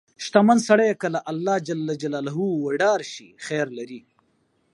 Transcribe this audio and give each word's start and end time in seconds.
•شتمن 0.23 0.57
سړی 0.67 0.89
که 1.01 1.07
له 1.13 1.19
الله 1.31 2.33
وډار 2.63 3.01
شي، 3.13 3.27
خیر 3.45 3.67
لري. 3.77 4.01